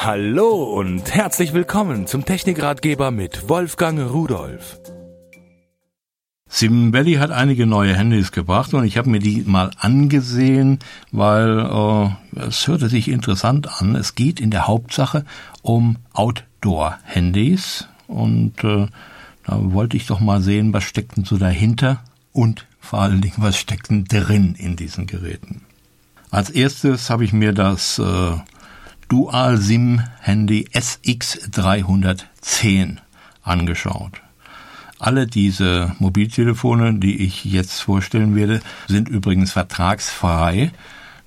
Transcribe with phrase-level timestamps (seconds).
[0.00, 4.78] Hallo und herzlich willkommen zum Technikratgeber mit Wolfgang Rudolf.
[6.48, 10.78] Sim Valley hat einige neue Handys gebracht und ich habe mir die mal angesehen,
[11.10, 13.96] weil äh, es hörte sich interessant an.
[13.96, 15.24] Es geht in der Hauptsache
[15.62, 18.86] um Outdoor-Handys und äh,
[19.46, 23.38] da wollte ich doch mal sehen, was steckt denn so dahinter und vor allen Dingen,
[23.38, 25.62] was steckt denn drin in diesen Geräten.
[26.30, 28.36] Als erstes habe ich mir das äh,
[29.08, 32.98] Dual SIM Handy SX310
[33.42, 34.20] angeschaut.
[34.98, 40.72] Alle diese Mobiltelefone, die ich jetzt vorstellen werde, sind übrigens vertragsfrei.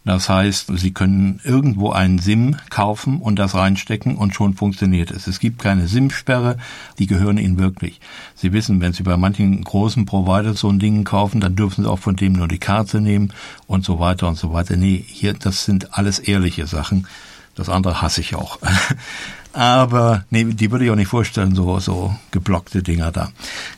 [0.05, 5.25] Das heißt, Sie können irgendwo einen SIM kaufen und das reinstecken und schon funktioniert es.
[5.25, 6.57] Es gibt keine SIM-Sperre,
[6.99, 7.99] die gehören Ihnen wirklich.
[8.35, 11.89] Sie wissen, wenn Sie bei manchen großen Providers so ein Ding kaufen, dann dürfen Sie
[11.89, 13.33] auch von dem nur die Karte nehmen
[13.65, 14.75] und so weiter und so weiter.
[14.75, 17.07] Nee, hier, das sind alles ehrliche Sachen.
[17.55, 18.59] Das andere hasse ich auch.
[19.53, 23.31] Aber nee, die würde ich auch nicht vorstellen, so, so geblockte Dinger da.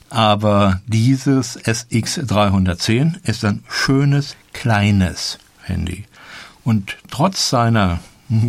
[0.10, 6.06] Aber dieses SX310 ist ein schönes, kleines Handy.
[6.64, 8.00] Und trotz seiner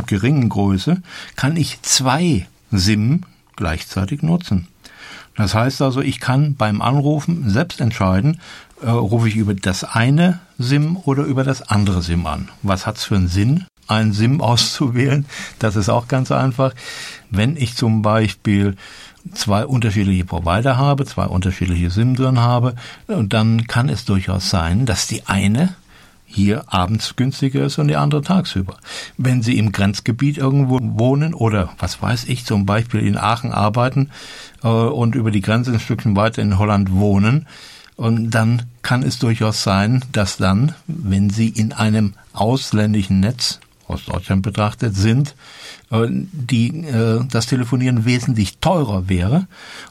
[0.06, 1.03] geringen Größe
[1.36, 3.22] kann ich zwei SIM
[3.56, 4.69] gleichzeitig nutzen.
[5.36, 8.41] Das heißt also, ich kann beim Anrufen selbst entscheiden,
[8.83, 12.50] äh, rufe ich über das eine SIM oder über das andere SIM an.
[12.62, 13.64] Was hat's für einen Sinn?
[13.89, 15.27] Einen SIM auszuwählen.
[15.59, 16.75] Das ist auch ganz einfach.
[17.31, 18.77] Wenn ich zum Beispiel
[19.33, 22.75] zwei unterschiedliche Provider habe, zwei unterschiedliche SIM drin habe,
[23.07, 25.75] dann kann es durchaus sein, dass die eine
[26.27, 28.77] hier abends günstiger ist und die andere tagsüber.
[29.17, 34.11] Wenn Sie im Grenzgebiet irgendwo wohnen oder was weiß ich, zum Beispiel in Aachen arbeiten
[34.65, 37.47] äh, und über die Grenze ein Stückchen weiter in Holland wohnen,
[37.97, 44.05] und dann kann es durchaus sein, dass dann, wenn Sie in einem ausländischen Netz aus
[44.05, 45.35] Deutschland betrachtet sind,
[45.91, 49.47] äh, die äh, das Telefonieren wesentlich teurer wäre,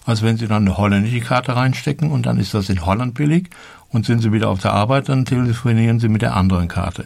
[0.06, 3.50] als wenn Sie dann eine holländische Karte reinstecken und dann ist das in Holland billig
[3.90, 7.06] und sind Sie wieder auf der Arbeit, dann telefonieren Sie mit der anderen Karte.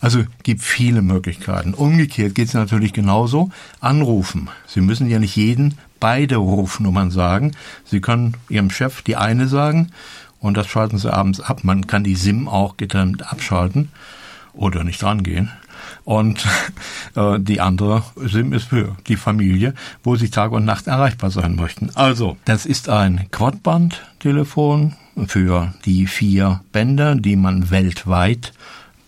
[0.00, 1.74] Also gibt viele Möglichkeiten.
[1.74, 3.50] Umgekehrt geht es natürlich genauso.
[3.80, 4.48] Anrufen.
[4.66, 7.52] Sie müssen ja nicht jeden beide Rufnummern sagen.
[7.84, 9.90] Sie können Ihrem Chef die eine sagen
[10.40, 11.64] und das schalten Sie abends ab.
[11.64, 13.88] Man kann die SIM auch getrennt abschalten
[14.52, 15.50] oder nicht rangehen.
[16.04, 16.46] Und
[17.14, 21.56] äh, die andere SIM ist für die Familie, wo sie Tag und Nacht erreichbar sein
[21.56, 21.90] möchten.
[21.94, 24.94] Also, das ist ein Quadband-Telefon
[25.26, 28.52] für die vier Bänder, die man weltweit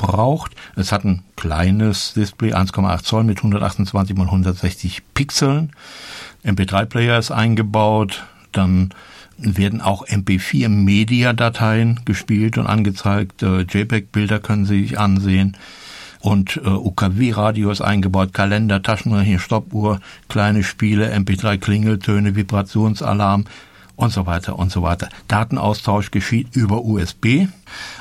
[0.01, 0.53] braucht.
[0.77, 5.73] Es hat ein kleines Display, 1,8 Zoll mit 128 mal 160 Pixeln.
[6.45, 8.25] MP3-Player ist eingebaut.
[8.53, 8.95] Dann
[9.37, 13.43] werden auch MP4-Media-Dateien gespielt und angezeigt.
[13.43, 15.57] Äh, JPEG-Bilder können Sie sich ansehen
[16.21, 23.45] und äh, UKW-Radio ist eingebaut, Kalender, Taschenrechner, Stoppuhr, kleine Spiele, MP3 Klingeltöne, Vibrationsalarm
[23.97, 25.09] und so weiter und so weiter.
[25.29, 27.47] Datenaustausch geschieht über USB,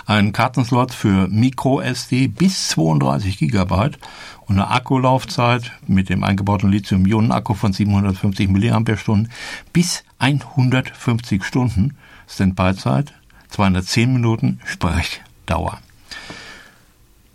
[0.06, 4.00] ein Kartenslot für MicroSD bis 32 Gigabyte
[4.46, 9.26] und eine Akkulaufzeit mit dem eingebauten Lithium-Ionen-Akku von 750 mAh
[9.74, 11.98] bis 150 Stunden
[12.28, 13.14] Standby-Zeit,
[13.50, 15.80] 210 Minuten Sprechdauer.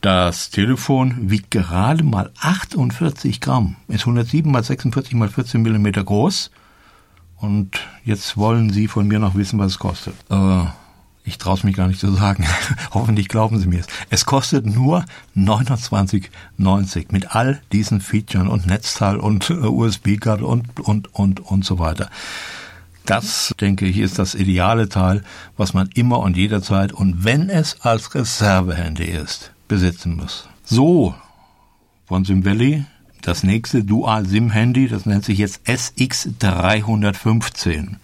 [0.05, 6.51] Das Telefon wiegt gerade mal 48 Gramm, ist 107 mal 46 mal 14 Millimeter groß.
[7.39, 10.15] Und jetzt wollen Sie von mir noch wissen, was es kostet.
[10.29, 10.65] Äh,
[11.25, 12.45] ich traue es mich gar nicht zu sagen.
[12.93, 13.87] Hoffentlich glauben Sie mir es.
[14.11, 15.07] Es kostet nur
[15.39, 21.79] 29,90 mit all diesen Features und Netzteil und äh, USB-Karte und, und, und, und so
[21.79, 22.11] weiter.
[23.07, 25.23] Das, denke ich, ist das ideale Teil,
[25.57, 30.49] was man immer und jederzeit und wenn es als Reservehandy ist, besitzen muss.
[30.63, 31.17] So,
[32.07, 32.45] von Sim
[33.23, 37.97] das nächste Dual-SIM-Handy, das nennt sich jetzt SX315.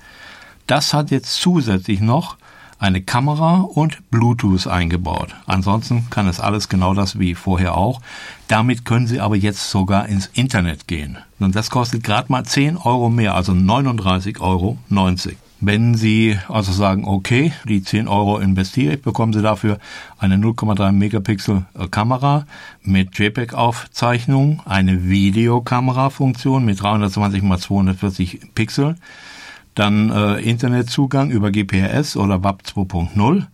[0.67, 2.39] Das hat jetzt zusätzlich noch
[2.81, 5.37] eine Kamera und Bluetooth eingebaut.
[5.47, 8.01] Ansonsten kann es alles genau das wie vorher auch.
[8.49, 11.19] Damit können Sie aber jetzt sogar ins Internet gehen.
[11.39, 14.77] Und das kostet gerade mal 10 Euro mehr, also 39,90 Euro.
[15.63, 19.79] Wenn Sie also sagen, okay, die 10 Euro investiere ich, bekommen Sie dafür
[20.19, 22.47] eine 0,3 Megapixel äh, Kamera
[22.83, 28.97] mit JPEG-Aufzeichnung, eine Videokamera-Funktion mit 320 x 240 Pixel,
[29.75, 33.45] dann äh, Internetzugang über GPRS oder WAP 2.0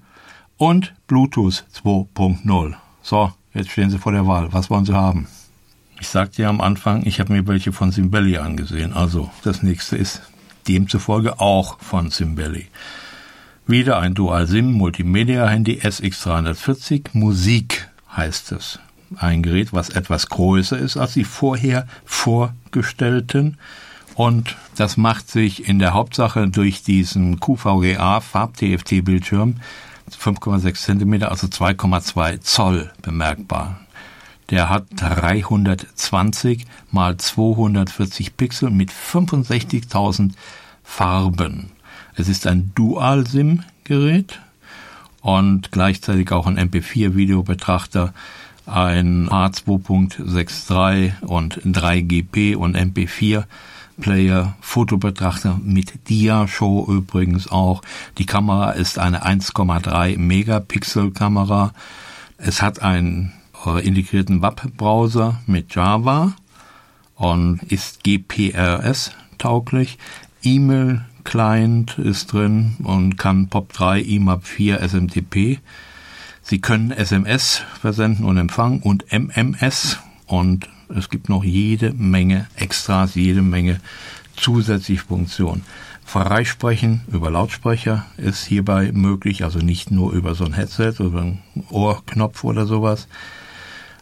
[0.58, 2.74] und Bluetooth 2.0.
[3.02, 4.52] So, jetzt stehen Sie vor der Wahl.
[4.52, 5.26] Was wollen Sie haben?
[5.98, 8.92] Ich sagte ja am Anfang, ich habe mir welche von Simbelli angesehen.
[8.92, 10.22] Also, das nächste ist
[10.68, 12.66] demzufolge auch von Simbelli.
[13.66, 18.78] Wieder ein Dual-SIM Multimedia-Handy SX340, Musik heißt es.
[19.16, 23.58] ein Gerät, was etwas größer ist als die vorher vorgestellten.
[24.14, 29.56] Und das macht sich in der Hauptsache durch diesen QVGA Farb-TFT-Bildschirm
[30.10, 33.80] 5,6 Zentimeter, also 2,2 Zoll bemerkbar.
[34.50, 40.32] Der hat 320 mal 240 Pixel mit 65.000
[40.84, 41.72] Farben.
[42.14, 44.40] Es ist ein Dual-SIM-Gerät
[45.20, 48.14] und gleichzeitig auch ein MP4-Videobetrachter,
[48.66, 53.44] ein H2.63 und 3GP und MP4
[54.00, 57.82] Player, Fotobetrachter mit Dia-Show übrigens auch.
[58.18, 61.72] Die Kamera ist eine 1,3 Megapixel Kamera.
[62.38, 63.32] Es hat einen
[63.74, 66.34] integrierten WAP-Browser mit Java
[67.16, 69.98] und ist GPRS tauglich.
[70.42, 75.58] E-Mail Client ist drin und kann POP3, IMAP 4, SMTP.
[76.42, 83.16] Sie können SMS versenden und empfangen und MMS und es gibt noch jede Menge Extras,
[83.16, 83.80] jede Menge
[84.36, 85.64] zusätzliche Funktionen.
[86.04, 91.42] Freisprechen über Lautsprecher ist hierbei möglich, also nicht nur über so ein Headset oder einen
[91.70, 93.08] Ohrknopf oder sowas.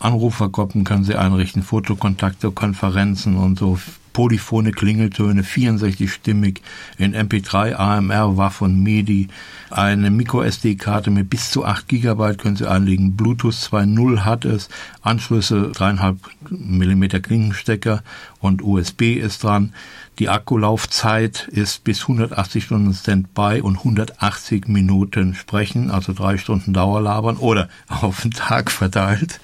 [0.05, 3.79] Anrufergruppen können Sie einrichten, Fotokontakte, Konferenzen und so
[4.13, 6.61] polyphone Klingeltöne, 64-stimmig,
[6.99, 9.29] in MP3, AMR, WAV und MIDI,
[9.71, 14.69] eine Micro-SD-Karte mit bis zu 8 GB können Sie anlegen, Bluetooth 2.0 hat es,
[15.03, 16.17] Anschlüsse 3,5
[16.49, 18.03] mm Klinkenstecker
[18.41, 19.75] und USB ist dran.
[20.21, 27.37] Die Akkulaufzeit ist bis 180 Stunden Standby und 180 Minuten sprechen, also drei Stunden Dauerlabern
[27.37, 29.41] oder auf den Tag verteilt.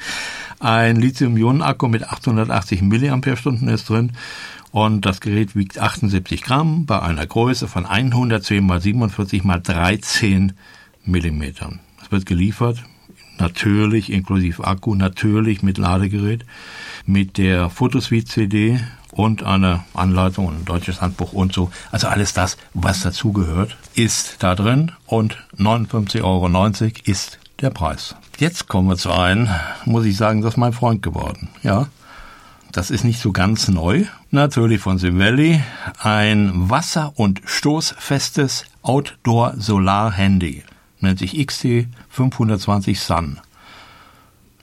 [0.61, 4.13] Ein Lithium-Ionen-Akku mit 880 mAh ist drin
[4.73, 10.53] und das Gerät wiegt 78 Gramm bei einer Größe von 110 mal 47 mal 13
[11.07, 11.81] Millimetern.
[12.03, 12.85] Es wird geliefert,
[13.39, 16.45] natürlich inklusive Akku, natürlich mit Ladegerät,
[17.07, 18.81] mit der Fotosuite CD
[19.13, 21.71] und eine Anleitung und ein deutsches Handbuch und so.
[21.91, 28.15] Also alles das, was dazugehört, ist da drin und 59,90 Euro ist der Preis.
[28.39, 29.49] Jetzt kommen wir zu einem,
[29.85, 31.49] muss ich sagen, das ist mein Freund geworden.
[31.63, 31.87] Ja,
[32.73, 34.05] das ist nicht so ganz neu.
[34.31, 35.63] Natürlich von Simvelli.
[35.99, 40.63] Ein wasser- und stoßfestes Outdoor-Solar-Handy.
[41.01, 43.41] Nennt sich XT 520 Sun.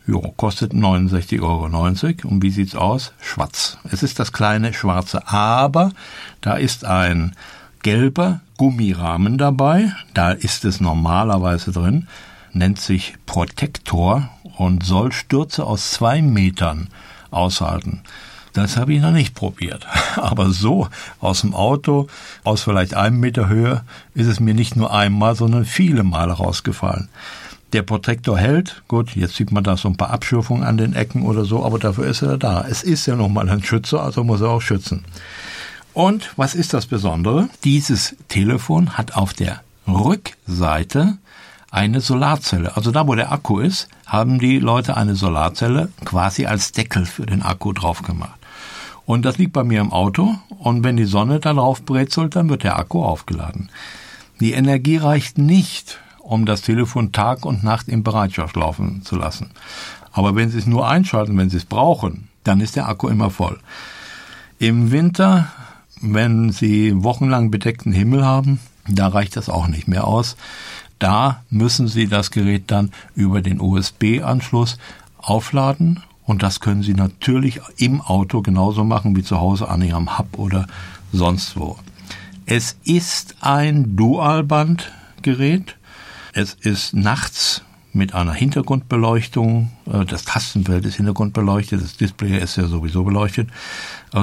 [0.05, 2.29] Jo, kostet 69,90 Euro.
[2.29, 3.11] Und wie sieht's aus?
[3.19, 3.77] Schwarz.
[3.91, 5.91] Es ist das kleine schwarze, aber
[6.39, 7.35] da ist ein
[7.83, 9.91] gelber Gummirahmen dabei.
[10.13, 12.07] Da ist es normalerweise drin.
[12.53, 16.89] Nennt sich Protector und soll Stürze aus zwei Metern
[17.31, 18.01] aushalten.
[18.53, 19.85] Das habe ich noch nicht probiert.
[20.15, 20.87] Aber so
[21.19, 22.07] aus dem Auto,
[22.43, 23.83] aus vielleicht einem Meter Höhe,
[24.15, 27.07] ist es mir nicht nur einmal, sondern viele Male rausgefallen.
[27.73, 31.23] Der Protektor hält, gut, jetzt sieht man da so ein paar Abschürfungen an den Ecken
[31.23, 32.65] oder so, aber dafür ist er da.
[32.67, 35.05] Es ist ja nochmal ein Schützer, also muss er auch schützen.
[35.93, 37.49] Und was ist das Besondere?
[37.63, 41.17] Dieses Telefon hat auf der Rückseite
[41.71, 42.75] eine Solarzelle.
[42.75, 47.25] Also da, wo der Akku ist, haben die Leute eine Solarzelle quasi als Deckel für
[47.25, 48.39] den Akku drauf gemacht.
[49.05, 52.49] Und das liegt bei mir im Auto und wenn die Sonne da drauf brezelt, dann
[52.49, 53.69] wird der Akku aufgeladen.
[54.39, 59.51] Die Energie reicht nicht, um das Telefon Tag und Nacht in Bereitschaft laufen zu lassen.
[60.11, 63.29] Aber wenn Sie es nur einschalten, wenn Sie es brauchen, dann ist der Akku immer
[63.29, 63.59] voll.
[64.59, 65.47] Im Winter,
[66.01, 70.35] wenn Sie wochenlang bedeckten Himmel haben, da reicht das auch nicht mehr aus.
[70.99, 74.77] Da müssen Sie das Gerät dann über den USB-Anschluss
[75.17, 80.17] aufladen und das können Sie natürlich im Auto genauso machen wie zu Hause an Ihrem
[80.17, 80.67] Hub oder
[81.11, 81.77] sonst wo.
[82.45, 85.75] Es ist ein Dualbandgerät.
[86.33, 87.63] Es ist nachts
[87.97, 89.71] mit einer Hintergrundbeleuchtung.
[89.91, 93.49] Äh, das Tastenfeld ist hintergrundbeleuchtet, das Display ist ja sowieso beleuchtet.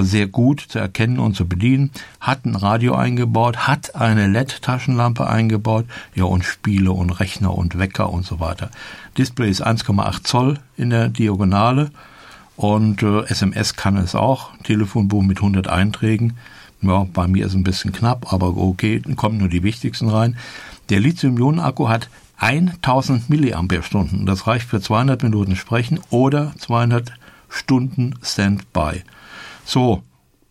[0.01, 1.91] Sehr gut zu erkennen und zu bedienen.
[2.19, 8.11] Hat ein Radio eingebaut, hat eine LED-Taschenlampe eingebaut, ja und Spiele und Rechner und Wecker
[8.11, 8.71] und so weiter.
[9.19, 11.91] Display ist 1,8 Zoll in der Diagonale
[12.57, 14.57] und äh, SMS kann es auch.
[14.63, 16.35] Telefonbuch mit 100 Einträgen.
[16.81, 20.37] Ja, bei mir ist ein bisschen knapp, aber okay, kommen nur die wichtigsten rein.
[20.91, 24.27] Der Lithium-Ionen-Akku hat 1000 Milliampere-Stunden.
[24.27, 27.13] Das reicht für 200 Minuten Sprechen oder 200
[27.49, 29.03] Stunden Standby.
[29.65, 30.03] So,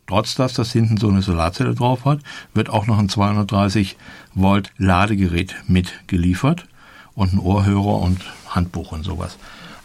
[0.07, 2.19] trotz dass das hinten so eine Solarzelle drauf hat,
[2.53, 3.97] wird auch noch ein 230
[4.33, 6.67] Volt Ladegerät mitgeliefert
[7.15, 9.37] und ein Ohrhörer und Handbuch und sowas.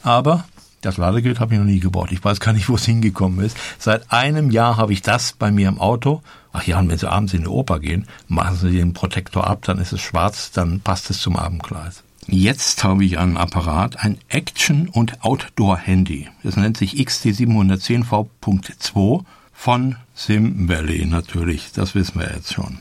[0.02, 0.45] Aber
[0.80, 2.12] das Ladegerät habe ich noch nie gebaut.
[2.12, 3.56] Ich weiß gar nicht, wo es hingekommen ist.
[3.78, 6.23] Seit einem Jahr habe ich das bei mir im Auto.
[6.52, 9.61] Ach ja, und wenn Sie abends in die Oper gehen, machen Sie den Protektor ab,
[9.62, 12.02] dann ist es schwarz, dann passt es zum Abendkleid.
[12.26, 16.28] Jetzt habe ich einen Apparat, ein Action- und Outdoor-Handy.
[16.42, 21.73] Das nennt sich XT710V.2 von Sim Valley natürlich.
[21.73, 22.80] Das wissen wir jetzt schon.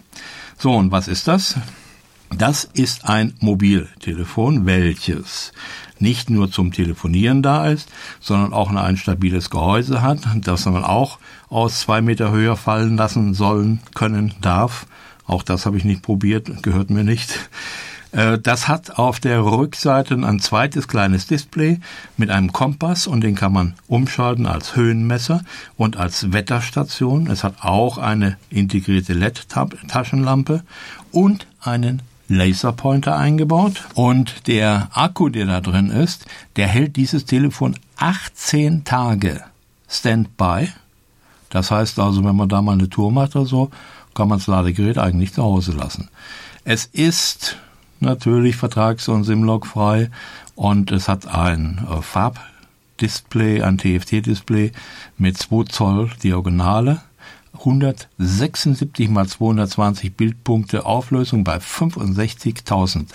[0.58, 1.56] So, und was ist das?
[2.36, 5.54] Das ist ein Mobiltelefon, welches
[6.00, 11.20] nicht nur zum Telefonieren da ist, sondern auch ein stabiles Gehäuse hat, das man auch
[11.50, 14.86] aus zwei Meter höher fallen lassen sollen, können, darf.
[15.26, 17.50] Auch das habe ich nicht probiert, gehört mir nicht.
[18.12, 21.80] Äh, das hat auf der Rückseite ein zweites kleines Display
[22.18, 25.42] mit einem Kompass und den kann man umschalten als Höhenmesser
[25.76, 27.28] und als Wetterstation.
[27.28, 30.64] Es hat auch eine integrierte LED-Taschenlampe
[31.12, 37.76] und einen Laserpointer eingebaut und der Akku, der da drin ist, der hält dieses Telefon
[37.98, 39.44] 18 Tage
[39.90, 40.70] Standby.
[41.50, 43.72] Das heißt also, wenn man da mal eine Tour macht oder so,
[44.14, 46.10] kann man das Ladegerät eigentlich zu Hause lassen.
[46.66, 47.58] Es ist
[48.00, 50.10] natürlich vertrags- und Simlog-frei
[50.56, 54.72] und es hat ein äh, Farbdisplay, ein TFT-Display
[55.18, 57.02] mit 2 Zoll Diagonale,
[57.54, 63.06] 176 mal 220 Bildpunkte Auflösung bei 65.000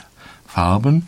[0.47, 1.07] Farben.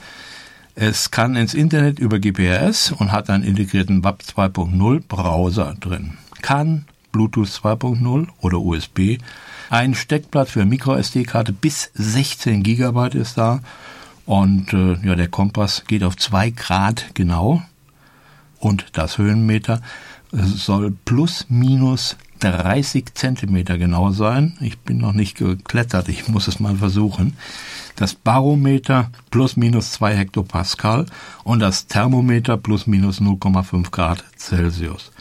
[0.75, 6.19] Es kann ins Internet über GPS und hat einen integrierten WAP 2.0 Browser drin.
[6.43, 9.19] Kann Bluetooth 2.0 oder USB
[9.71, 13.61] ein Steckblatt für MicroSD-Karte bis 16 Gigabyte ist da.
[14.27, 17.63] Und äh, ja, der Kompass geht auf zwei Grad genau.
[18.59, 19.81] Und das Höhenmeter
[20.33, 22.17] soll plus minus
[22.53, 24.57] 30 Zentimeter genau sein.
[24.61, 27.37] Ich bin noch nicht geklettert, ich muss es mal versuchen.
[27.97, 31.07] Das Barometer plus minus 2 Hektopascal
[31.45, 35.13] und das Thermometer plus minus 0,5 Grad Celsius.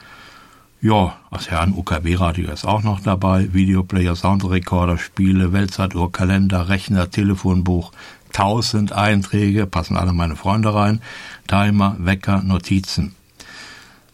[0.81, 3.53] Ja, das Herrn UKW-Radio ist auch noch dabei.
[3.53, 7.93] Videoplayer, Soundrecorder, Spiele, Weltzeituhr, Kalender, Rechner, Telefonbuch.
[8.33, 11.01] Tausend Einträge, passen alle meine Freunde rein.
[11.47, 13.15] Timer, Wecker, Notizen.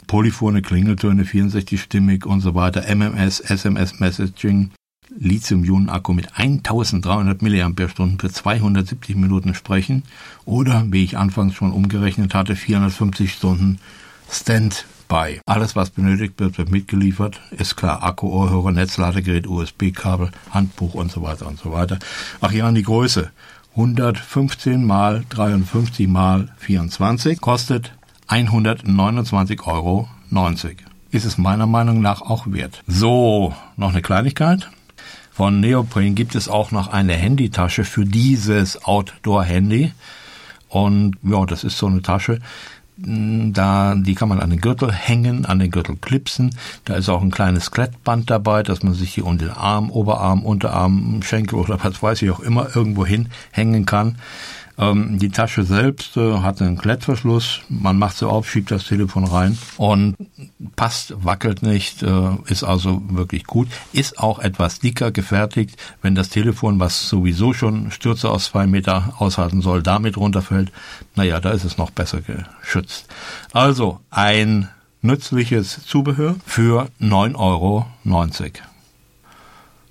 [0.10, 2.84] Polyphone, Klingeltöne, 64-stimmig und so weiter.
[2.94, 4.72] MMS, SMS-Messaging.
[5.16, 7.72] Lithium-Ionen-Akku mit 1300 mAh
[8.18, 10.01] für 270 Minuten sprechen.
[10.46, 13.80] Oder, wie ich anfangs schon umgerechnet hatte, 450 Stunden
[14.32, 15.42] Stand bei.
[15.46, 17.39] Alles, was benötigt wird, wird mitgeliefert.
[17.51, 22.00] Ist klar, Akku, Ohrhörer, Netzladegerät, USB-Kabel, Handbuch und so weiter und so weiter.
[22.42, 23.30] Ach ja, die Größe.
[23.75, 27.94] 115 mal 53 mal 24 kostet
[28.29, 30.07] 129,90 Euro.
[31.12, 32.83] Ist es meiner Meinung nach auch wert.
[32.86, 34.69] So, noch eine Kleinigkeit.
[35.31, 39.93] Von Neoprene gibt es auch noch eine Handytasche für dieses Outdoor-Handy.
[40.67, 42.39] Und ja, das ist so eine Tasche,
[43.01, 46.55] da, die kann man an den Gürtel hängen, an den Gürtel klipsen.
[46.86, 50.43] Da ist auch ein kleines Klettband dabei, dass man sich hier unter den Arm, Oberarm,
[50.43, 54.17] Unterarm, Schenkel oder was weiß ich auch immer irgendwo hin hängen kann.
[54.79, 57.59] Ähm, die Tasche selbst äh, hat einen Klettverschluss.
[57.67, 60.15] Man macht sie auf, schiebt das Telefon rein und
[60.77, 63.67] passt, wackelt nicht, äh, ist also wirklich gut.
[63.91, 65.77] Ist auch etwas dicker gefertigt.
[66.01, 70.71] Wenn das Telefon, was sowieso schon Stürze aus zwei Meter aushalten soll, damit runterfällt,
[71.15, 73.07] naja, da ist es noch besser geschützt.
[73.51, 74.69] Also ein
[75.01, 77.86] nützliches Zubehör für 9,90 Euro.